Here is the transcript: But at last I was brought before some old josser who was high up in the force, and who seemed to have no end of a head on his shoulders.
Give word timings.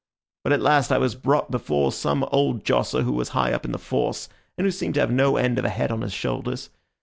But 0.43 0.51
at 0.51 0.61
last 0.63 0.91
I 0.91 0.97
was 0.97 1.13
brought 1.13 1.51
before 1.51 1.91
some 1.91 2.23
old 2.31 2.63
josser 2.65 3.03
who 3.03 3.13
was 3.13 3.29
high 3.37 3.53
up 3.53 3.65
in 3.65 3.71
the 3.71 3.77
force, 3.77 4.29
and 4.57 4.65
who 4.65 4.71
seemed 4.71 4.95
to 4.95 4.99
have 4.99 5.11
no 5.11 5.37
end 5.37 5.59
of 5.59 5.65
a 5.65 5.69
head 5.69 5.91
on 5.91 6.01
his 6.01 6.11
shoulders. 6.11 6.71